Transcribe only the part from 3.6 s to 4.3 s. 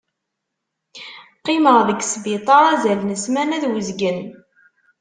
d uzgen.